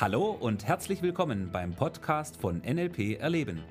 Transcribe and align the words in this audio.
Hallo 0.00 0.30
und 0.30 0.64
herzlich 0.64 1.02
willkommen 1.02 1.50
beim 1.50 1.74
Podcast 1.74 2.36
von 2.36 2.58
NLP 2.58 3.18
Erleben. 3.18 3.64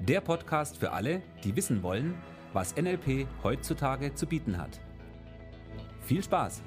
Der 0.00 0.20
Podcast 0.20 0.76
für 0.76 0.92
alle, 0.92 1.22
die 1.42 1.56
wissen 1.56 1.82
wollen, 1.82 2.14
was 2.52 2.76
NLP 2.76 3.26
heutzutage 3.42 4.14
zu 4.14 4.26
bieten 4.26 4.58
hat. 4.58 4.78
Viel 6.02 6.22
Spaß! 6.22 6.60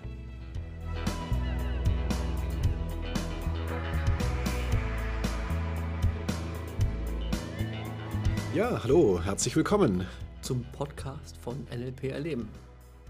Ja, 8.55 8.81
hallo, 8.81 9.21
herzlich 9.23 9.55
willkommen. 9.55 10.07
zum 10.41 10.65
Podcast 10.71 11.37
von 11.37 11.67
NLP 11.69 12.05
Erleben. 12.05 12.49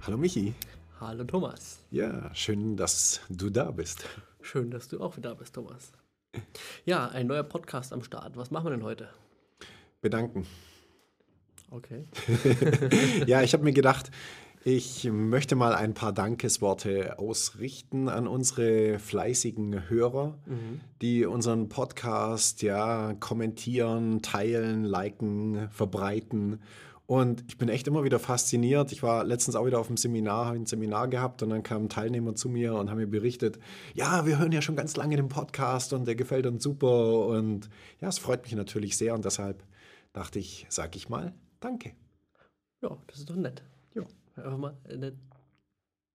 Hallo 0.06 0.18
Michi. 0.18 0.54
Hallo 1.02 1.24
Thomas. 1.24 1.80
Ja, 1.90 2.30
schön, 2.36 2.78
dass 2.78 3.22
du 3.28 3.50
da 3.50 3.72
bist. 3.72 4.06
Schön, 4.40 4.70
dass 4.70 4.88
du 4.88 5.02
auch 5.02 5.18
da 5.18 5.34
bist, 5.34 5.56
Thomas. 5.56 5.92
Ja, 6.86 7.08
ein 7.08 7.26
neuer 7.26 7.42
Podcast 7.42 7.92
am 7.92 8.04
Start. 8.04 8.38
Was 8.38 8.52
machen 8.52 8.66
wir 8.66 8.70
denn 8.70 8.84
heute? 8.84 9.10
Bedanken. 10.02 10.46
Okay. 11.72 12.06
Ja, 13.26 13.42
ich 13.42 13.54
habe 13.54 13.64
mir 13.64 13.74
gedacht, 13.74 14.12
ich 14.64 15.06
möchte 15.12 15.56
mal 15.56 15.74
ein 15.74 15.96
paar 15.96 16.14
Dankesworte 16.14 17.18
ausrichten 17.18 18.08
an 18.08 18.28
unsere 18.28 19.00
fleißigen 19.00 19.90
Hörer, 19.90 20.38
die 21.02 21.26
unseren 21.26 21.68
Podcast 21.68 22.62
ja 22.62 23.16
kommentieren, 23.20 24.22
teilen, 24.22 24.84
liken, 24.84 25.68
verbreiten. 25.72 26.62
Und 27.12 27.44
ich 27.50 27.58
bin 27.58 27.68
echt 27.68 27.88
immer 27.90 28.06
wieder 28.06 28.20
fasziniert. 28.20 28.94
Ich 28.94 29.04
war 29.04 29.26
letztens 29.26 29.58
auch 29.58 29.66
wieder 29.66 29.82
auf 29.82 29.90
einem 29.90 29.98
Seminar, 29.98 30.46
habe 30.46 30.56
ein 30.56 30.66
Seminar 30.66 31.10
gehabt 31.10 31.44
und 31.44 31.50
dann 31.50 31.62
kamen 31.62 31.90
Teilnehmer 31.90 32.36
zu 32.36 32.48
mir 32.48 32.74
und 32.76 32.90
haben 32.90 33.00
mir 33.00 33.06
berichtet, 33.06 33.60
ja, 33.94 34.26
wir 34.26 34.40
hören 34.40 34.54
ja 34.54 34.62
schon 34.62 34.78
ganz 34.78 34.96
lange 34.96 35.18
den 35.18 35.28
Podcast 35.28 35.92
und 35.92 36.06
der 36.06 36.16
gefällt 36.16 36.46
uns 36.46 36.64
super. 36.64 37.28
Und 37.28 37.70
ja, 38.00 38.08
es 38.08 38.18
freut 38.18 38.44
mich 38.44 38.56
natürlich 38.56 38.96
sehr 38.96 39.14
und 39.14 39.26
deshalb 39.26 39.62
dachte 40.14 40.40
ich, 40.40 40.66
sag 40.70 40.96
ich 40.96 41.10
mal, 41.10 41.34
danke. 41.60 41.92
Ja, 42.82 42.98
das 43.08 43.20
ist 43.20 43.30
doch 43.30 43.36
nett. 43.36 43.62
Ja. 43.94 44.04
Einfach 44.38 44.58
mal 44.58 44.78
ein 44.90 45.20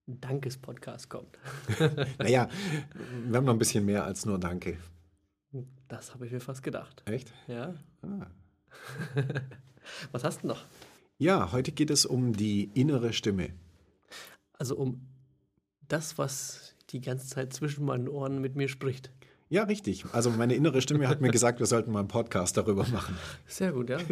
Dankes-Podcast 0.06 1.10
kommt. 1.10 1.38
Naja, 2.18 2.48
wir 3.26 3.36
haben 3.36 3.44
noch 3.44 3.52
ein 3.52 3.58
bisschen 3.58 3.84
mehr 3.84 4.02
als 4.04 4.24
nur 4.24 4.38
Danke. 4.38 4.78
Das 5.88 6.14
habe 6.14 6.24
ich 6.24 6.32
mir 6.32 6.40
fast 6.40 6.62
gedacht. 6.62 7.02
Echt? 7.04 7.34
Ja. 7.48 7.74
Ah. 8.00 8.28
Was 10.12 10.24
hast 10.24 10.42
du 10.42 10.48
noch? 10.48 10.64
Ja, 11.18 11.52
heute 11.52 11.72
geht 11.72 11.90
es 11.90 12.04
um 12.04 12.34
die 12.34 12.70
innere 12.74 13.12
Stimme. 13.12 13.50
Also 14.52 14.76
um 14.76 15.06
das, 15.88 16.18
was 16.18 16.74
die 16.90 17.00
ganze 17.00 17.28
Zeit 17.28 17.52
zwischen 17.52 17.84
meinen 17.84 18.08
Ohren 18.08 18.40
mit 18.40 18.56
mir 18.56 18.68
spricht. 18.68 19.10
Ja, 19.48 19.64
richtig. 19.64 20.04
Also 20.12 20.30
meine 20.30 20.54
innere 20.54 20.80
Stimme 20.80 21.08
hat 21.08 21.20
mir 21.20 21.30
gesagt, 21.30 21.60
wir 21.60 21.66
sollten 21.66 21.92
mal 21.92 22.00
einen 22.00 22.08
Podcast 22.08 22.56
darüber 22.56 22.86
machen. 22.88 23.16
Sehr 23.46 23.72
gut, 23.72 23.90
ja. 23.90 23.98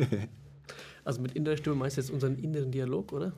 Also 1.07 1.20
mit 1.20 1.33
innerer 1.33 1.59
Stimme 1.59 1.77
meinst 1.77 1.98
du 1.98 2.01
jetzt 2.01 2.11
unseren 2.11 2.39
inneren 2.39 2.70
Dialog, 2.70 3.12
oder? 3.12 3.35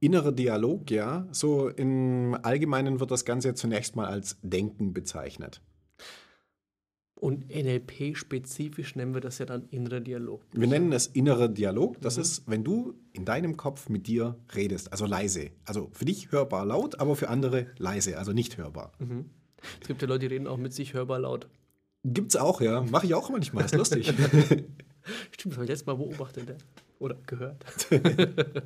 Innerer 0.00 0.30
Dialog, 0.30 0.90
ja. 0.90 1.26
So 1.32 1.70
im 1.70 2.36
Allgemeinen 2.42 3.00
wird 3.00 3.10
das 3.10 3.24
Ganze 3.24 3.54
zunächst 3.54 3.96
mal 3.96 4.04
als 4.04 4.36
Denken 4.42 4.92
bezeichnet. 4.92 5.62
Und 7.20 7.48
NLP-spezifisch 7.48 8.94
nennen 8.94 9.12
wir 9.12 9.20
das 9.20 9.38
ja 9.38 9.46
dann 9.46 9.64
innerer 9.70 9.98
Dialog. 9.98 10.40
Wir 10.52 10.68
nennen 10.68 10.92
es 10.92 11.08
innerer 11.08 11.48
Dialog. 11.48 12.00
Das 12.00 12.16
ist, 12.16 12.44
wenn 12.46 12.62
du 12.62 12.94
in 13.12 13.24
deinem 13.24 13.56
Kopf 13.56 13.88
mit 13.88 14.06
dir 14.06 14.36
redest, 14.54 14.92
also 14.92 15.04
leise. 15.04 15.50
Also 15.64 15.90
für 15.92 16.04
dich 16.04 16.30
hörbar 16.30 16.64
laut, 16.64 17.00
aber 17.00 17.16
für 17.16 17.28
andere 17.28 17.66
leise, 17.76 18.18
also 18.18 18.32
nicht 18.32 18.56
hörbar. 18.56 18.92
Es 19.80 19.88
gibt 19.88 20.00
ja 20.00 20.06
Leute, 20.06 20.28
die 20.28 20.34
reden 20.34 20.46
auch 20.46 20.58
mit 20.58 20.72
sich 20.72 20.94
hörbar 20.94 21.18
laut. 21.18 21.48
Gibt's 22.04 22.36
auch, 22.36 22.60
ja. 22.60 22.82
Mache 22.82 23.06
ich 23.06 23.14
auch 23.14 23.30
manchmal, 23.30 23.64
ist 23.64 23.74
lustig. 23.74 24.06
Stimmt, 25.32 25.52
das 25.52 25.54
habe 25.54 25.64
ich 25.64 25.70
letztes 25.70 25.86
Mal 25.86 25.96
beobachtet 25.96 26.54
oder 27.00 27.16
gehört. 27.26 27.64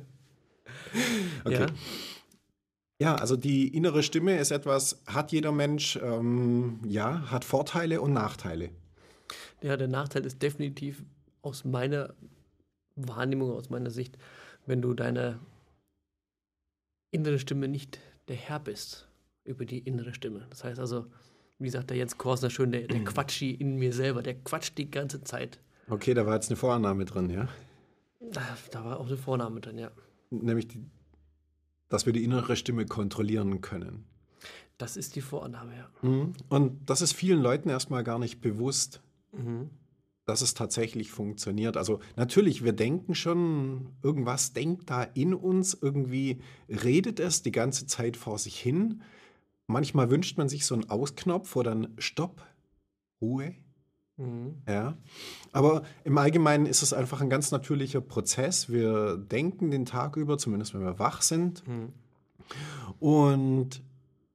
Okay. 1.43 1.61
Ja. 1.61 1.67
Ja, 3.01 3.15
also 3.15 3.35
die 3.35 3.67
innere 3.67 4.03
Stimme 4.03 4.37
ist 4.37 4.51
etwas, 4.51 5.01
hat 5.07 5.31
jeder 5.31 5.51
Mensch, 5.51 5.97
ähm, 6.01 6.79
ja, 6.85 7.29
hat 7.31 7.43
Vorteile 7.43 8.01
und 8.01 8.13
Nachteile. 8.13 8.69
ja, 9.61 9.75
der 9.77 9.87
Nachteil 9.87 10.25
ist 10.25 10.41
definitiv 10.41 11.03
aus 11.41 11.65
meiner 11.65 12.13
Wahrnehmung, 12.95 13.51
aus 13.51 13.69
meiner 13.69 13.89
Sicht, 13.89 14.17
wenn 14.65 14.81
du 14.81 14.93
deine 14.93 15.39
innere 17.11 17.39
Stimme 17.39 17.67
nicht 17.67 17.99
der 18.27 18.35
Herr 18.35 18.59
bist 18.59 19.07
über 19.43 19.65
die 19.65 19.79
innere 19.79 20.13
Stimme. 20.13 20.45
Das 20.49 20.63
heißt 20.63 20.79
also, 20.79 21.07
wie 21.59 21.69
sagt 21.69 21.89
der 21.89 21.97
Jens 21.97 22.17
Korsner 22.17 22.49
schön, 22.49 22.71
der, 22.71 22.87
der 22.87 23.03
Quatschi 23.03 23.51
in 23.51 23.75
mir 23.75 23.93
selber, 23.93 24.23
der 24.23 24.35
quatscht 24.35 24.77
die 24.77 24.89
ganze 24.89 25.23
Zeit. 25.23 25.59
Okay, 25.89 26.13
da 26.13 26.25
war 26.25 26.35
jetzt 26.35 26.49
eine 26.49 26.55
Vorannahme 26.55 27.05
drin, 27.05 27.29
ja. 27.29 27.47
Da, 28.31 28.57
da 28.71 28.85
war 28.85 28.99
auch 28.99 29.07
eine 29.07 29.17
Vorname 29.17 29.59
drin, 29.59 29.77
ja. 29.77 29.91
Nämlich, 30.29 30.67
die, 30.69 30.85
dass 31.93 32.07
wir 32.07 32.13
die 32.13 32.23
innere 32.23 32.55
Stimme 32.55 32.87
kontrollieren 32.87 33.61
können. 33.61 34.05
Das 34.79 34.97
ist 34.97 35.15
die 35.15 35.21
Vorannahme, 35.21 35.73
ja. 35.77 35.89
Und 36.49 36.89
das 36.89 37.03
ist 37.03 37.13
vielen 37.13 37.39
Leuten 37.39 37.69
erstmal 37.69 38.03
gar 38.03 38.17
nicht 38.17 38.41
bewusst, 38.41 39.03
Mhm. 39.31 39.69
dass 40.25 40.41
es 40.41 40.55
tatsächlich 40.55 41.11
funktioniert. 41.11 41.77
Also 41.77 41.99
natürlich, 42.15 42.63
wir 42.63 42.73
denken 42.73 43.13
schon, 43.13 43.89
irgendwas 44.01 44.53
denkt 44.53 44.89
da 44.89 45.03
in 45.03 45.35
uns, 45.35 45.77
irgendwie 45.79 46.41
redet 46.67 47.19
es 47.19 47.43
die 47.43 47.51
ganze 47.51 47.85
Zeit 47.85 48.17
vor 48.17 48.39
sich 48.39 48.59
hin. 48.59 49.03
Manchmal 49.67 50.09
wünscht 50.09 50.39
man 50.39 50.49
sich 50.49 50.65
so 50.65 50.73
einen 50.73 50.89
Ausknopf, 50.89 51.55
wo 51.55 51.61
dann 51.61 51.93
Stopp, 51.99 52.43
Ruhe, 53.21 53.53
Mhm. 54.17 54.61
Ja, 54.67 54.95
aber 55.51 55.83
im 56.03 56.17
Allgemeinen 56.17 56.65
ist 56.67 56.83
es 56.83 56.93
einfach 56.93 57.21
ein 57.21 57.29
ganz 57.29 57.51
natürlicher 57.51 58.01
Prozess. 58.01 58.69
Wir 58.69 59.17
denken 59.17 59.71
den 59.71 59.85
Tag 59.85 60.17
über, 60.17 60.37
zumindest 60.37 60.73
wenn 60.73 60.81
wir 60.81 60.99
wach 60.99 61.21
sind, 61.21 61.67
Mhm. 61.67 61.93
und 62.99 63.81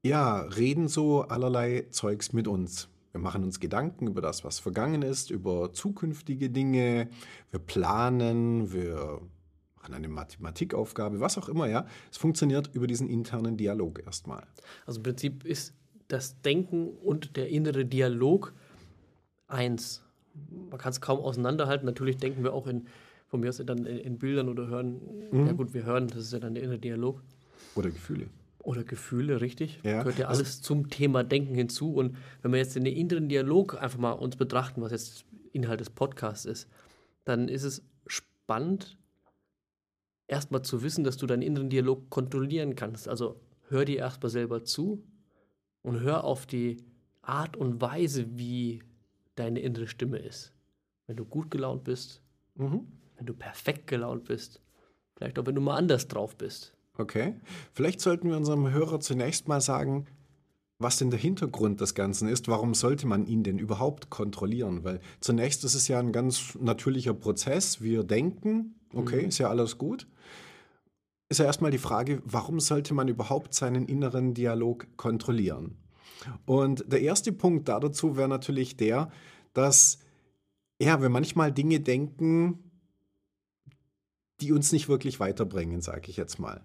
ja, 0.03 0.41
reden 0.41 0.88
so 0.88 1.22
allerlei 1.22 1.87
Zeugs 1.91 2.33
mit 2.33 2.49
uns. 2.49 2.88
Wir 3.12 3.21
machen 3.21 3.43
uns 3.43 3.59
Gedanken 3.61 4.06
über 4.06 4.21
das, 4.21 4.44
was 4.44 4.59
vergangen 4.59 5.03
ist, 5.03 5.31
über 5.31 5.72
zukünftige 5.72 6.50
Dinge. 6.50 7.09
Wir 7.50 7.59
planen, 7.61 8.72
wir 8.72 9.21
machen 9.77 9.94
eine 9.94 10.09
Mathematikaufgabe, 10.09 11.21
was 11.21 11.38
auch 11.38 11.49
immer, 11.49 11.67
ja. 11.69 11.87
Es 12.11 12.17
funktioniert 12.17 12.71
über 12.75 12.87
diesen 12.87 13.09
internen 13.09 13.56
Dialog 13.56 14.03
erstmal. 14.05 14.47
Also 14.87 15.00
im 15.00 15.05
Prinzip 15.05 15.44
ist 15.44 15.75
das 16.09 16.41
Denken 16.43 16.88
und 16.88 17.37
der 17.37 17.49
innere 17.49 17.84
Dialog 17.84 18.53
eins. 19.49 20.03
Man 20.71 20.79
kann 20.79 20.91
es 20.91 21.01
kaum 21.01 21.19
auseinanderhalten. 21.19 21.85
Natürlich 21.87 22.17
denken 22.19 22.45
wir 22.45 22.53
auch 22.53 22.67
in, 22.67 22.87
von 23.27 23.41
mir 23.41 23.49
aus 23.49 23.57
dann 23.59 23.79
in, 23.87 23.99
in 23.99 24.19
Bildern 24.19 24.49
oder 24.49 24.69
hören. 24.69 25.01
Ja 25.33 25.53
gut, 25.53 25.75
wir 25.75 25.85
hören, 25.85 26.07
das 26.09 26.19
ist 26.19 26.33
ja 26.33 26.39
dann 26.39 26.55
der 26.55 26.63
innere 26.63 26.79
Dialog. 26.79 27.23
Oder 27.75 27.91
Gefühle. 27.91 28.29
Oder 28.61 28.85
Gefühle, 28.85 29.41
richtig. 29.41 29.81
Ja, 29.83 30.01
Gehört 30.03 30.19
ja 30.19 30.29
also- 30.29 30.41
alles 30.41 30.63
zum 30.63 30.91
Thema 30.91 31.25
Denken 31.25 31.55
hinzu. 31.55 31.95
Und 31.95 32.17
wenn 32.43 32.53
wir 32.53 32.59
jetzt 32.59 32.77
den 32.77 32.87
inneren 32.87 33.29
Dialog 33.29 33.81
einfach 33.81 33.99
mal 33.99 34.13
uns 34.13 34.37
betrachten, 34.37 34.83
was 34.83 34.93
jetzt 34.93 35.25
Inhalt 35.53 35.81
des 35.81 35.91
Podcasts 35.91 36.45
ist, 36.45 36.69
dann 37.25 37.49
ist 37.49 37.65
es 37.65 37.83
spannend, 38.07 38.99
erstmal 40.27 40.63
zu 40.63 40.83
wissen, 40.83 41.05
dass 41.05 41.17
du 41.17 41.27
deinen 41.27 41.43
inneren 41.43 41.71
Dialog 41.71 42.11
kontrollieren 42.11 42.75
kannst. 42.75 43.09
Also 43.09 43.41
hör 43.69 43.85
dir 43.85 43.99
erstmal 43.99 44.31
selber 44.31 44.65
zu 44.65 45.03
und 45.83 46.01
hör 46.01 46.25
auf 46.25 46.47
die 46.47 46.79
Art 47.23 47.57
und 47.57 47.81
Weise, 47.81 48.27
wie 48.39 48.83
deine 49.38 49.60
innere 49.60 49.87
Stimme 49.87 50.19
ist. 50.19 50.53
Wenn 51.06 51.16
du 51.16 51.25
gut 51.25 51.50
gelaunt 51.50 51.84
bist, 51.84 52.22
Mhm. 52.56 52.87
wenn 53.16 53.26
du 53.26 53.34
perfekt 53.34 53.87
gelaunt 53.87 54.25
bist, 54.25 54.60
vielleicht 55.16 55.38
auch 55.38 55.47
wenn 55.47 55.54
du 55.54 55.60
mal 55.60 55.76
anders 55.76 56.09
drauf 56.09 56.37
bist. 56.37 56.72
Okay. 56.97 57.34
Vielleicht 57.72 58.00
sollten 58.00 58.28
wir 58.28 58.37
unserem 58.37 58.70
Hörer 58.70 59.00
zunächst 59.00 59.46
mal 59.49 59.61
sagen, 59.61 60.06
was 60.81 60.96
denn 60.96 61.11
der 61.11 61.19
Hintergrund 61.19 61.81
des 61.81 61.94
Ganzen 61.94 62.29
ist. 62.29 62.49
Warum 62.49 62.75
sollte 62.75 63.06
man 63.06 63.26
ihn 63.26 63.43
denn 63.43 63.58
überhaupt 63.58 64.11
kontrollieren? 64.11 64.85
Weil 64.85 65.00
zunächst 65.20 65.64
ist 65.64 65.75
es 65.75 65.88
ja 65.88 65.99
ein 65.99 66.12
ganz 66.12 66.56
natürlicher 66.61 67.14
Prozess. 67.14 67.81
Wir 67.81 68.05
denken, 68.05 68.75
okay, 68.94 69.26
ist 69.26 69.38
ja 69.38 69.49
alles 69.49 69.79
gut. 69.79 70.06
Ist 71.29 71.38
ja 71.38 71.46
erstmal 71.46 71.70
die 71.70 71.79
Frage, 71.79 72.23
warum 72.25 72.58
sollte 72.61 72.94
man 72.94 73.08
überhaupt 73.08 73.55
seinen 73.55 73.87
inneren 73.87 74.34
Dialog 74.34 74.87
kontrollieren? 74.96 75.76
Und 76.46 76.84
der 76.90 77.00
erste 77.00 77.32
Punkt 77.32 77.69
da 77.69 77.81
dazu 77.81 78.16
wäre 78.16 78.28
natürlich 78.28 78.76
der, 78.76 79.10
dass 79.55 79.99
ja, 80.81 81.00
wir 81.00 81.08
manchmal 81.08 81.52
Dinge 81.52 81.81
denken, 81.81 82.58
die 84.40 84.52
uns 84.52 84.72
nicht 84.72 84.88
wirklich 84.88 85.19
weiterbringen, 85.19 85.81
sage 85.81 86.10
ich 86.10 86.16
jetzt 86.16 86.38
mal. 86.38 86.62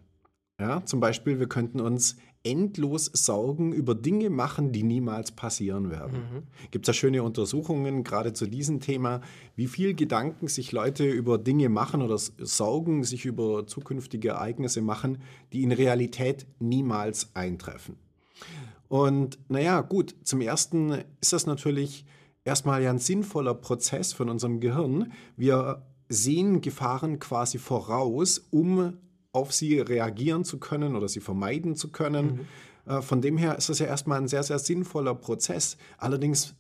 Ja, 0.60 0.86
zum 0.86 1.00
Beispiel, 1.00 1.40
wir 1.40 1.48
könnten 1.48 1.80
uns 1.80 2.18
endlos 2.44 3.06
Sorgen 3.06 3.74
über 3.74 3.96
Dinge 3.96 4.30
machen, 4.30 4.72
die 4.72 4.84
niemals 4.84 5.32
passieren 5.32 5.90
werden. 5.90 6.44
Gibt 6.72 6.88
es 6.88 6.88
ja 6.88 6.94
schöne 6.94 7.24
Untersuchungen, 7.24 8.04
gerade 8.04 8.34
zu 8.34 8.46
diesem 8.46 8.80
Thema, 8.80 9.22
wie 9.56 9.68
viel 9.68 9.96
Gedanken 9.96 10.48
sich 10.48 10.72
Leute 10.72 11.10
über 11.10 11.38
Dinge 11.38 11.70
machen 11.70 12.02
oder 12.02 12.18
Sorgen 12.18 13.04
sich 13.04 13.26
über 13.26 13.66
zukünftige 13.66 14.30
Ereignisse 14.30 14.82
machen, 14.82 15.20
die 15.54 15.64
in 15.64 15.72
Realität 15.72 16.46
niemals 16.60 17.34
eintreffen. 17.34 17.96
Und 18.94 19.40
naja, 19.50 19.82
gut, 19.82 20.16
zum 20.22 20.40
Ersten 20.40 21.04
ist 21.20 21.34
das 21.34 21.48
natürlich 21.48 22.06
erstmal 22.46 22.84
ja 22.84 22.92
ein 22.92 23.00
sinnvoller 23.00 23.56
Prozess 23.56 24.14
von 24.14 24.30
unserem 24.30 24.60
Gehirn. 24.60 25.14
Wir 25.36 25.82
sehen 26.10 26.62
Gefahren 26.62 27.18
quasi 27.18 27.58
voraus, 27.58 28.38
um 28.52 28.94
auf 29.32 29.52
sie 29.52 29.80
reagieren 29.80 30.44
zu 30.44 30.60
können 30.60 30.96
oder 30.96 31.08
sie 31.08 31.22
vermeiden 31.22 31.76
zu 31.76 31.92
können. 31.92 32.48
Mhm. 32.86 33.02
Von 33.02 33.20
dem 33.20 33.36
her 33.36 33.58
ist 33.58 33.70
das 33.70 33.80
ja 33.80 33.88
erstmal 33.88 34.20
ein 34.20 34.28
sehr, 34.28 34.44
sehr 34.44 34.60
sinnvoller 34.60 35.16
Prozess. 35.16 35.76
Allerdings 35.98 36.54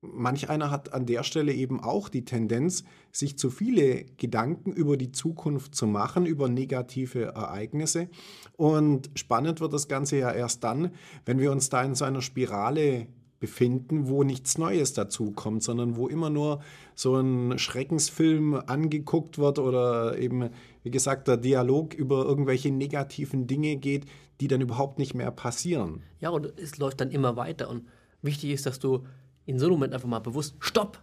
manch 0.00 0.48
einer 0.48 0.70
hat 0.70 0.92
an 0.92 1.06
der 1.06 1.22
Stelle 1.22 1.52
eben 1.52 1.80
auch 1.80 2.08
die 2.08 2.24
Tendenz, 2.24 2.84
sich 3.10 3.38
zu 3.38 3.50
viele 3.50 4.04
Gedanken 4.16 4.72
über 4.72 4.96
die 4.96 5.12
Zukunft 5.12 5.74
zu 5.74 5.86
machen, 5.86 6.26
über 6.26 6.48
negative 6.48 7.24
Ereignisse. 7.24 8.08
Und 8.56 9.10
spannend 9.14 9.60
wird 9.60 9.72
das 9.72 9.88
Ganze 9.88 10.18
ja 10.18 10.30
erst 10.30 10.62
dann, 10.64 10.92
wenn 11.24 11.38
wir 11.38 11.50
uns 11.50 11.68
da 11.68 11.82
in 11.82 11.94
so 11.94 12.04
einer 12.04 12.22
Spirale 12.22 13.08
befinden, 13.40 14.08
wo 14.08 14.24
nichts 14.24 14.58
Neues 14.58 14.92
dazu 14.92 15.30
kommt, 15.30 15.62
sondern 15.62 15.96
wo 15.96 16.08
immer 16.08 16.28
nur 16.28 16.60
so 16.94 17.16
ein 17.16 17.58
Schreckensfilm 17.58 18.54
angeguckt 18.66 19.38
wird 19.38 19.58
oder 19.58 20.18
eben, 20.18 20.50
wie 20.82 20.90
gesagt, 20.90 21.28
der 21.28 21.36
Dialog 21.36 21.94
über 21.94 22.24
irgendwelche 22.24 22.70
negativen 22.70 23.46
Dinge 23.46 23.76
geht, 23.76 24.06
die 24.40 24.48
dann 24.48 24.60
überhaupt 24.60 24.98
nicht 24.98 25.14
mehr 25.14 25.30
passieren. 25.30 26.02
Ja, 26.20 26.30
und 26.30 26.52
es 26.58 26.78
läuft 26.78 27.00
dann 27.00 27.10
immer 27.10 27.36
weiter. 27.36 27.68
Und 27.68 27.86
wichtig 28.22 28.50
ist, 28.50 28.66
dass 28.66 28.80
du 28.80 29.04
in 29.48 29.58
so 29.58 29.64
einem 29.64 29.76
Moment 29.76 29.94
einfach 29.94 30.08
mal 30.08 30.18
bewusst 30.18 30.56
Stopp 30.60 31.02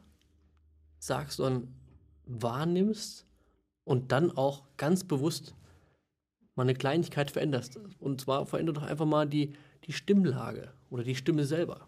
sagst 0.99 1.39
und 1.39 1.67
wahrnimmst 2.27 3.25
und 3.85 4.11
dann 4.11 4.29
auch 4.37 4.65
ganz 4.77 5.03
bewusst 5.03 5.55
mal 6.53 6.61
eine 6.61 6.75
Kleinigkeit 6.75 7.31
veränderst. 7.31 7.79
Und 7.99 8.21
zwar 8.21 8.45
verändert 8.45 8.77
doch 8.77 8.83
einfach 8.83 9.07
mal 9.07 9.27
die, 9.27 9.53
die 9.85 9.93
Stimmlage 9.93 10.71
oder 10.91 11.03
die 11.03 11.15
Stimme 11.15 11.45
selber. 11.45 11.87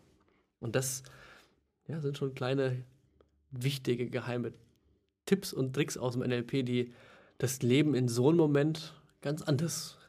Und 0.60 0.76
das 0.76 1.04
ja, 1.88 2.02
sind 2.02 2.18
schon 2.18 2.34
kleine, 2.34 2.84
wichtige, 3.52 4.10
geheime 4.10 4.52
Tipps 5.28 5.54
und 5.54 5.74
Tricks 5.74 5.96
aus 5.96 6.14
dem 6.14 6.24
NLP, 6.24 6.66
die 6.66 6.92
das 7.38 7.62
Leben 7.62 7.94
in 7.94 8.08
so 8.08 8.30
einem 8.30 8.38
Moment 8.38 9.00
ganz 9.22 9.44
anders 9.44 10.00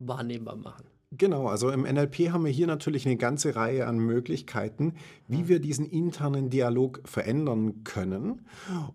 wahrnehmbar 0.00 0.56
machen. 0.56 0.86
Genau, 1.12 1.48
also 1.48 1.70
im 1.70 1.82
NLP 1.82 2.30
haben 2.30 2.44
wir 2.44 2.52
hier 2.52 2.68
natürlich 2.68 3.04
eine 3.04 3.16
ganze 3.16 3.56
Reihe 3.56 3.86
an 3.86 3.98
Möglichkeiten, 3.98 4.94
wie 5.26 5.48
wir 5.48 5.58
diesen 5.58 5.86
internen 5.86 6.50
Dialog 6.50 7.00
verändern 7.04 7.82
können. 7.82 8.46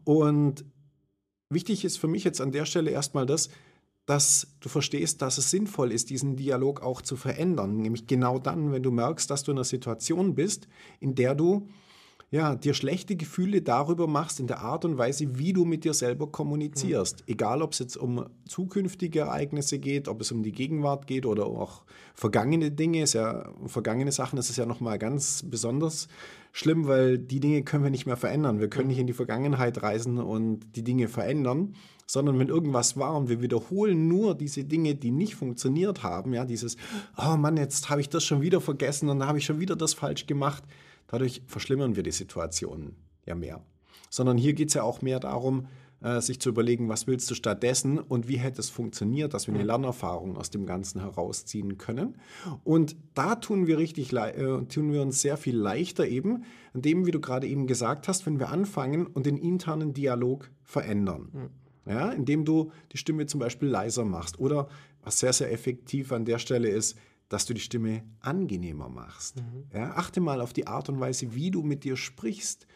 Und 0.06 0.64
wichtig 1.50 1.84
ist 1.84 1.98
für 1.98 2.08
mich 2.08 2.24
jetzt 2.24 2.40
an 2.40 2.54
der 2.54 2.66
Stelle 2.66 2.92
erstmal 2.92 3.26
das, 3.26 3.50
dass 4.06 4.56
du 4.62 4.70
verstehst, 4.70 5.22
dass 5.22 5.38
es 5.38 5.52
sinnvoll 5.52 5.92
ist, 5.92 6.10
diesen 6.10 6.38
Dialog 6.38 6.82
auch 6.82 7.02
zu 7.02 7.18
verändern. 7.18 7.78
Nämlich 7.78 8.08
genau 8.08 8.40
dann, 8.40 8.72
wenn 8.72 8.84
du 8.84 8.92
merkst, 8.92 9.30
dass 9.30 9.44
du 9.44 9.52
in 9.52 9.58
einer 9.58 9.66
Situation 9.66 10.36
bist, 10.36 10.70
in 11.02 11.16
der 11.16 11.36
du 11.36 11.68
ja, 12.36 12.54
dir 12.54 12.74
schlechte 12.74 13.16
Gefühle 13.16 13.62
darüber 13.62 14.08
machst, 14.08 14.42
in 14.42 14.48
der 14.48 14.60
Art 14.60 14.84
und 14.84 14.98
Weise, 14.98 15.40
wie 15.40 15.54
du 15.54 15.64
mit 15.64 15.86
dir 15.86 15.94
selber 15.94 16.28
kommunizierst. 16.28 17.22
Mhm. 17.22 17.32
Egal, 17.32 17.62
ob 17.62 17.72
es 17.72 17.80
jetzt 17.80 17.96
um 17.96 18.26
zukünftige 18.46 19.22
Ereignisse 19.22 19.80
geht, 19.80 20.10
ob 20.10 20.20
es 20.20 20.34
um 20.34 20.44
die 20.44 20.52
Gegenwart 20.52 21.08
geht 21.08 21.26
oder 21.26 21.46
auch 21.46 21.84
vergangene 22.14 22.72
Dinge. 22.72 23.04
Ist 23.04 23.14
ja, 23.14 23.54
vergangene 23.68 24.12
Sachen 24.12 24.38
ist 24.38 24.50
es 24.50 24.58
ja 24.58 24.66
nochmal 24.66 25.00
ganz 25.00 25.44
besonders 25.50 26.10
schlimm, 26.52 26.88
weil 26.88 27.18
die 27.18 27.40
Dinge 27.40 27.64
können 27.64 27.86
wir 27.86 27.90
nicht 27.90 28.06
mehr 28.06 28.18
verändern. 28.18 28.60
Wir 28.60 28.70
können 28.70 28.90
nicht 28.90 29.00
in 29.00 29.08
die 29.08 29.14
Vergangenheit 29.14 29.82
reisen 29.82 30.18
und 30.18 30.60
die 30.76 30.84
Dinge 30.84 31.08
verändern, 31.08 31.76
sondern 32.06 32.38
wenn 32.38 32.50
irgendwas 32.50 32.98
war 32.98 33.16
und 33.16 33.30
wir 33.30 33.42
wiederholen 33.42 34.10
nur 34.10 34.36
diese 34.36 34.66
Dinge, 34.66 34.96
die 34.96 35.12
nicht 35.12 35.36
funktioniert 35.36 36.04
haben, 36.04 36.34
ja, 36.34 36.44
dieses, 36.44 36.76
oh 37.18 37.38
Mann, 37.38 37.56
jetzt 37.56 37.90
habe 37.90 38.02
ich 38.02 38.10
das 38.10 38.26
schon 38.26 38.42
wieder 38.42 38.60
vergessen 38.60 39.08
und 39.08 39.20
da 39.20 39.28
habe 39.28 39.38
ich 39.38 39.46
schon 39.46 39.62
wieder 39.62 39.78
das 39.78 39.94
falsch 39.94 40.28
gemacht 40.28 40.66
Dadurch 41.08 41.42
verschlimmern 41.48 41.96
wir 41.96 42.04
die 42.04 42.12
Situation 42.12 42.96
ja 43.26 43.36
mehr. 43.36 43.64
Sondern 44.10 44.38
hier 44.38 44.54
geht 44.54 44.70
es 44.70 44.74
ja 44.74 44.84
auch 44.84 45.02
mehr 45.02 45.20
darum, 45.20 45.68
äh, 46.02 46.22
sich 46.22 46.40
zu 46.40 46.50
überlegen, 46.50 46.90
was 46.90 47.08
willst 47.08 47.32
du 47.32 47.36
stattdessen 47.36 47.98
und 48.00 48.28
wie 48.28 48.38
hätte 48.38 48.60
es 48.60 48.70
funktioniert, 48.70 49.34
dass 49.34 49.48
wir 49.48 49.56
eine 49.56 49.64
Lernerfahrung 49.64 50.38
aus 50.38 50.52
dem 50.52 50.66
Ganzen 50.66 51.02
herausziehen 51.02 51.78
können. 51.78 52.18
Und 52.64 52.96
da 53.14 53.36
tun 53.36 53.66
wir 53.66 53.78
richtig, 53.78 54.14
äh, 54.14 54.62
tun 54.66 54.92
wir 54.92 55.02
uns 55.02 55.22
sehr 55.22 55.38
viel 55.38 55.56
leichter 55.56 56.06
eben, 56.06 56.44
indem, 56.74 57.06
wie 57.06 57.12
du 57.12 57.20
gerade 57.20 57.48
eben 57.48 57.66
gesagt 57.66 58.08
hast, 58.08 58.26
wenn 58.26 58.40
wir 58.40 58.50
anfangen 58.50 59.08
und 59.08 59.26
den 59.26 59.38
internen 59.38 59.94
Dialog 59.94 60.52
verändern. 60.64 61.30
Mhm. 61.34 61.50
Ja, 61.92 62.12
indem 62.12 62.46
du 62.46 62.72
die 62.92 62.98
Stimme 62.98 63.26
zum 63.28 63.40
Beispiel 63.40 63.70
leiser 63.70 64.06
machst 64.06 64.40
oder 64.40 64.68
was 65.04 65.20
sehr, 65.20 65.34
sehr 65.34 65.52
effektiv 65.52 66.12
an 66.12 66.26
der 66.26 66.40
Stelle 66.40 66.68
ist, 66.68 66.98
dass 67.30 67.46
du 67.46 67.54
die 67.54 67.62
Stimme 67.62 68.04
angenehmer 68.20 68.90
machst. 68.90 69.38
Mhm. 69.38 69.66
Ja, 69.74 69.96
achte 69.96 70.22
mal 70.22 70.42
auf 70.42 70.54
die 70.54 70.68
Art 70.68 70.90
und 70.90 71.00
Weise, 71.00 71.34
wie 71.34 71.52
du 71.52 71.64
mit 71.64 71.84
dir 71.84 71.98
sprichst, 71.98 72.68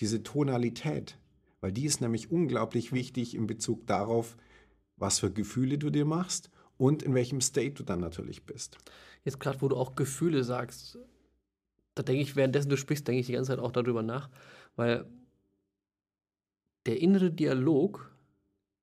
diese 0.00 0.22
Tonalität, 0.22 1.18
weil 1.60 1.72
die 1.72 1.84
ist 1.84 2.00
nämlich 2.00 2.30
unglaublich 2.30 2.92
wichtig 2.92 3.34
in 3.34 3.46
Bezug 3.46 3.86
darauf, 3.86 4.36
was 4.96 5.18
für 5.18 5.30
Gefühle 5.30 5.78
du 5.78 5.90
dir 5.90 6.04
machst 6.04 6.50
und 6.76 7.02
in 7.02 7.14
welchem 7.14 7.40
State 7.40 7.74
du 7.74 7.82
dann 7.82 8.00
natürlich 8.00 8.44
bist. 8.46 8.78
Jetzt 9.24 9.40
gerade, 9.40 9.60
wo 9.60 9.68
du 9.68 9.76
auch 9.76 9.94
Gefühle 9.94 10.44
sagst, 10.44 10.98
da 11.94 12.02
denke 12.02 12.22
ich, 12.22 12.36
währenddessen 12.36 12.70
du 12.70 12.76
sprichst, 12.76 13.06
denke 13.06 13.20
ich 13.20 13.26
die 13.26 13.32
ganze 13.32 13.50
Zeit 13.50 13.58
auch 13.58 13.72
darüber 13.72 14.02
nach, 14.02 14.30
weil 14.76 15.04
der 16.86 17.00
innere 17.00 17.30
Dialog 17.30 18.10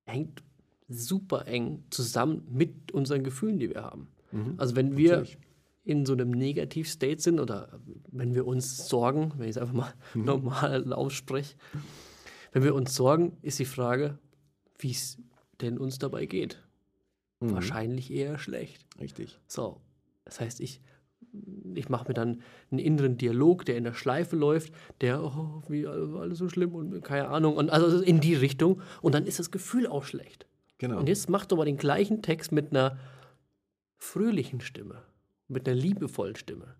hängt 0.06 0.44
super 0.88 1.48
eng 1.48 1.84
zusammen 1.90 2.46
mit 2.52 2.92
unseren 2.92 3.24
Gefühlen, 3.24 3.58
die 3.58 3.70
wir 3.70 3.84
haben. 3.84 4.10
Mhm. 4.36 4.56
Also 4.58 4.76
wenn 4.76 4.98
wir 4.98 5.12
Natürlich. 5.12 5.38
in 5.84 6.06
so 6.06 6.14
einem 6.14 6.32
Negativ-State 6.32 7.22
sind 7.22 7.40
oder 7.40 7.80
wenn 8.12 8.36
wir 8.36 8.46
uns 8.46 8.88
sorgen, 8.88 9.34
wenn 9.38 9.46
ich 9.46 9.56
es 9.56 9.62
einfach 9.62 9.74
mal 9.74 9.94
mhm. 10.14 10.26
normal 10.26 10.94
ausspreche, 10.94 11.56
wenn 12.52 12.64
wir 12.64 12.76
uns 12.76 12.96
sorgen, 12.96 13.38
ist 13.42 13.60
die 13.60 13.66
Frage, 13.66 14.20
wie 14.80 14.92
es 14.92 15.18
denn 15.62 15.78
uns 15.78 15.98
dabei 16.00 16.26
geht. 16.26 16.62
Mhm. 17.40 17.54
Wahrscheinlich 17.54 18.12
eher 18.12 18.38
schlecht. 18.38 18.86
Richtig. 19.00 19.40
So, 19.48 19.82
das 20.26 20.40
heißt, 20.40 20.60
ich, 20.60 20.82
ich 21.74 21.90
mache 21.90 22.08
mir 22.10 22.14
dann 22.14 22.42
einen 22.72 22.80
inneren 22.80 23.18
Dialog, 23.18 23.66
der 23.66 23.78
in 23.78 23.84
der 23.84 23.94
Schleife 23.94 24.36
läuft, 24.36 24.74
der, 25.02 25.24
oh, 25.24 25.64
wie 25.70 25.88
alles 25.88 26.40
so 26.40 26.50
schlimm 26.50 26.76
und 26.76 27.02
keine 27.04 27.30
Ahnung, 27.30 27.56
und 27.56 27.70
also 27.70 28.02
in 28.02 28.20
die 28.20 28.36
Richtung. 28.36 28.82
Und 29.02 29.16
dann 29.16 29.26
ist 29.26 29.40
das 29.40 29.52
Gefühl 29.52 29.88
auch 29.88 30.04
schlecht. 30.04 30.46
Genau. 30.78 31.00
Und 31.00 31.08
jetzt 31.08 31.30
machst 31.30 31.52
du 31.52 31.56
aber 31.56 31.66
den 31.66 31.78
gleichen 31.78 32.22
Text 32.22 32.52
mit 32.52 32.72
einer 32.72 32.98
fröhlichen 34.06 34.62
Stimme, 34.62 35.02
mit 35.48 35.68
einer 35.68 35.76
liebevollen 35.76 36.36
Stimme. 36.36 36.76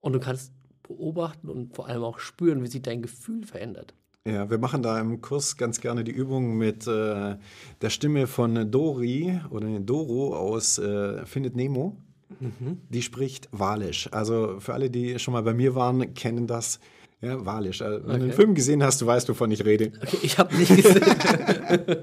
Und 0.00 0.12
du 0.12 0.20
kannst 0.20 0.52
beobachten 0.82 1.48
und 1.48 1.74
vor 1.74 1.88
allem 1.88 2.02
auch 2.02 2.18
spüren, 2.18 2.62
wie 2.62 2.68
sich 2.68 2.82
dein 2.82 3.02
Gefühl 3.02 3.44
verändert. 3.44 3.94
Ja, 4.26 4.50
wir 4.50 4.58
machen 4.58 4.82
da 4.82 5.00
im 5.00 5.20
Kurs 5.20 5.56
ganz 5.56 5.80
gerne 5.80 6.02
die 6.02 6.10
Übung 6.10 6.56
mit 6.56 6.86
äh, 6.86 7.36
der 7.80 7.90
Stimme 7.90 8.26
von 8.26 8.70
Dori 8.70 9.40
oder 9.50 9.78
Doro 9.78 10.36
aus 10.36 10.78
äh, 10.78 11.24
Findet 11.26 11.54
Nemo. 11.54 11.96
Mhm. 12.40 12.80
Die 12.90 13.02
spricht 13.02 13.48
Walisch. 13.52 14.08
Also 14.12 14.58
für 14.58 14.74
alle, 14.74 14.90
die 14.90 15.20
schon 15.20 15.32
mal 15.32 15.44
bei 15.44 15.54
mir 15.54 15.76
waren, 15.76 16.12
kennen 16.14 16.48
das. 16.48 16.80
Ja, 17.20 17.46
Walisch. 17.46 17.82
Also, 17.82 18.04
wenn 18.04 18.10
okay. 18.10 18.18
du 18.18 18.26
den 18.26 18.32
Film 18.32 18.54
gesehen 18.54 18.82
hast, 18.82 19.00
du 19.00 19.06
weißt, 19.06 19.28
wovon 19.28 19.52
ich 19.52 19.64
rede. 19.64 19.92
Okay, 20.02 20.18
ich 20.22 20.38
habe 20.38 20.54
nicht 20.56 20.74
gesehen. 20.74 21.04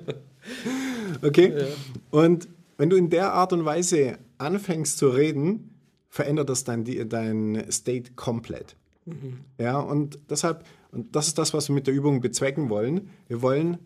okay. 1.22 1.54
Ja. 1.58 1.66
Und 2.10 2.48
wenn 2.78 2.90
du 2.90 2.96
in 2.96 3.10
der 3.10 3.34
Art 3.34 3.54
und 3.54 3.66
Weise 3.66 4.18
anfängst 4.38 4.98
zu 4.98 5.10
reden, 5.10 5.74
verändert 6.10 6.50
das 6.50 6.64
dein, 6.64 6.86
dein 7.10 7.72
State 7.72 8.14
komplett. 8.16 8.76
Mhm. 9.06 9.40
Ja, 9.58 9.80
und 9.80 10.20
deshalb, 10.30 10.66
und 10.92 11.16
das 11.16 11.28
ist 11.28 11.38
das, 11.38 11.54
was 11.54 11.70
wir 11.70 11.76
mit 11.76 11.88
der 11.88 11.94
Übung 11.94 12.22
bezwecken 12.22 12.70
wollen. 12.70 13.10
Wir 13.28 13.42
wollen 13.42 13.78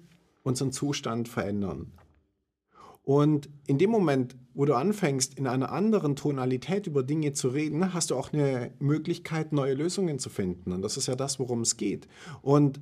unseren 0.44 0.72
Zustand 0.72 1.28
verändern. 1.28 1.92
Und 3.04 3.50
in 3.68 3.78
dem 3.78 3.90
Moment, 3.90 4.36
wo 4.54 4.66
du 4.66 4.74
anfängst, 4.74 5.36
in 5.36 5.48
einer 5.48 5.72
anderen 5.72 6.18
Tonalität 6.18 6.88
über 6.88 7.04
Dinge 7.04 7.32
zu 7.32 7.48
reden, 7.48 7.94
hast 7.94 8.12
du 8.12 8.18
auch 8.18 8.34
eine 8.34 8.72
Möglichkeit, 8.80 9.54
neue 9.54 9.76
Lösungen 9.76 10.20
zu 10.20 10.30
finden. 10.30 10.74
Und 10.74 10.82
das 10.82 10.98
ist 10.98 11.08
ja 11.08 11.16
das, 11.16 11.40
worum 11.40 11.62
es 11.62 11.78
geht. 11.78 12.10
Und 12.42 12.82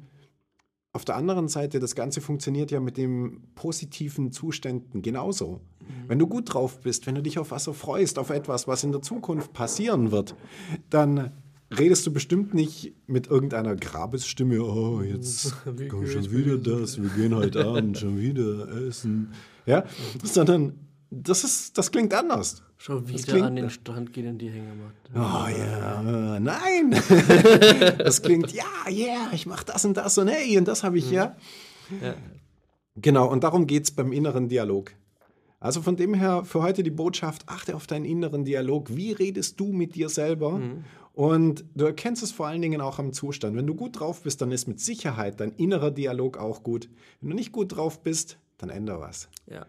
auf 0.95 1.03
der 1.03 1.17
anderen 1.17 1.49
Seite, 1.49 1.81
das 1.81 1.93
Ganze 1.93 2.21
funktioniert 2.21 2.71
ja 2.71 2.79
mit 2.79 2.95
den 2.95 3.41
positiven 3.53 4.31
Zuständen 4.31 5.01
genauso. 5.01 5.59
Mhm. 5.81 5.85
Wenn 6.07 6.19
du 6.19 6.25
gut 6.25 6.53
drauf 6.53 6.79
bist, 6.79 7.05
wenn 7.05 7.15
du 7.15 7.21
dich 7.21 7.37
auf 7.37 7.51
was 7.51 7.65
freust, 7.65 8.17
auf 8.17 8.29
etwas, 8.29 8.65
was 8.65 8.85
in 8.85 8.93
der 8.93 9.01
Zukunft 9.01 9.51
passieren 9.51 10.11
wird, 10.11 10.35
dann 10.89 11.31
redest 11.77 12.07
du 12.07 12.13
bestimmt 12.13 12.53
nicht 12.53 12.93
mit 13.07 13.27
irgendeiner 13.27 13.75
Grabesstimme, 13.75 14.63
oh, 14.63 15.01
jetzt 15.01 15.53
kommt 15.89 16.07
schon 16.07 16.31
wieder 16.31 16.57
das, 16.57 17.01
wir 17.01 17.09
gehen 17.09 17.35
heute 17.35 17.65
Abend 17.65 17.97
schon 17.97 18.17
wieder 18.17 18.69
essen. 18.87 19.33
Ja, 19.65 19.83
sondern 20.23 20.79
das, 21.23 21.43
ist, 21.43 21.77
das 21.77 21.91
klingt 21.91 22.13
anders. 22.13 22.63
Schon 22.77 23.07
wieder 23.07 23.23
klingt, 23.23 23.45
an 23.45 23.55
den 23.55 23.69
Strand 23.69 24.13
gehen 24.13 24.27
in 24.27 24.37
die 24.37 24.49
Hängematte. 24.49 24.93
Oh 25.15 25.47
ja, 25.47 26.39
nein. 26.39 26.91
das 27.97 28.21
klingt, 28.21 28.51
ja, 28.51 28.63
yeah, 28.89 29.29
ich 29.31 29.45
mache 29.45 29.65
das 29.65 29.85
und 29.85 29.95
das 29.95 30.17
und 30.17 30.27
hey, 30.27 30.57
und 30.57 30.67
das 30.67 30.83
habe 30.83 30.97
ich 30.97 31.09
ja. 31.09 31.35
ja. 32.01 32.15
Genau, 32.97 33.29
und 33.29 33.43
darum 33.43 33.65
geht 33.67 33.83
es 33.83 33.91
beim 33.91 34.11
inneren 34.11 34.49
Dialog. 34.49 34.91
Also 35.59 35.81
von 35.81 35.95
dem 35.95 36.13
her 36.13 36.43
für 36.45 36.61
heute 36.61 36.83
die 36.83 36.91
Botschaft, 36.91 37.47
achte 37.47 37.75
auf 37.75 37.87
deinen 37.87 38.05
inneren 38.05 38.45
Dialog. 38.45 38.95
Wie 38.95 39.13
redest 39.13 39.59
du 39.59 39.71
mit 39.71 39.95
dir 39.95 40.09
selber? 40.09 40.59
Mhm. 40.59 40.83
Und 41.13 41.63
du 41.75 41.85
erkennst 41.85 42.23
es 42.23 42.33
vor 42.33 42.47
allen 42.47 42.61
Dingen 42.61 42.81
auch 42.81 42.99
am 42.99 43.13
Zustand. 43.13 43.55
Wenn 43.55 43.65
du 43.65 43.73
gut 43.73 43.99
drauf 43.99 44.21
bist, 44.21 44.41
dann 44.41 44.51
ist 44.51 44.67
mit 44.67 44.81
Sicherheit 44.81 45.39
dein 45.39 45.53
innerer 45.53 45.91
Dialog 45.91 46.37
auch 46.37 46.61
gut. 46.61 46.89
Wenn 47.21 47.29
du 47.29 47.35
nicht 47.35 47.53
gut 47.53 47.75
drauf 47.75 48.03
bist, 48.03 48.37
dann 48.57 48.69
ändere 48.69 48.99
was. 48.99 49.29
Ja. 49.47 49.65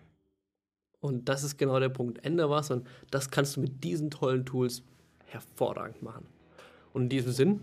Und 1.07 1.29
das 1.29 1.45
ist 1.45 1.57
genau 1.57 1.79
der 1.79 1.89
Punkt. 1.89 2.25
Ändere 2.25 2.51
was 2.51 2.71
und 2.71 2.87
das 3.11 3.31
kannst 3.31 3.57
du 3.57 3.61
mit 3.61 3.85
diesen 3.85 4.11
tollen 4.11 4.45
Tools 4.45 4.83
hervorragend 5.27 6.03
machen. 6.03 6.27
Und 6.93 7.05
in 7.05 7.09
diesem 7.09 7.33
Sinn, 7.33 7.61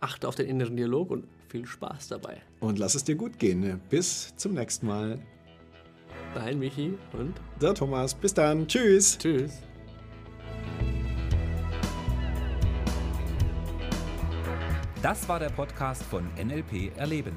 achte 0.00 0.28
auf 0.28 0.34
den 0.34 0.46
inneren 0.46 0.76
Dialog 0.76 1.10
und 1.10 1.26
viel 1.48 1.66
Spaß 1.66 2.08
dabei. 2.08 2.42
Und 2.60 2.78
lass 2.78 2.94
es 2.94 3.04
dir 3.04 3.14
gut 3.16 3.38
gehen. 3.38 3.80
Bis 3.88 4.34
zum 4.36 4.54
nächsten 4.54 4.86
Mal. 4.86 5.18
Dein 6.34 6.58
Michi 6.58 6.98
und 7.12 7.34
der 7.60 7.74
Thomas. 7.74 8.14
Bis 8.14 8.34
dann. 8.34 8.66
Tschüss. 8.66 9.18
Tschüss. 9.18 9.62
Das 15.02 15.28
war 15.28 15.38
der 15.40 15.50
Podcast 15.50 16.02
von 16.04 16.24
NLP 16.36 16.96
Erleben. 16.96 17.36